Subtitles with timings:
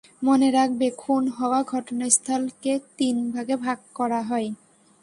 [0.21, 4.49] মনে রাখবে, খুন হওয়া ঘটনাস্থলকে তিন ভাগে ভাগ করা হয়।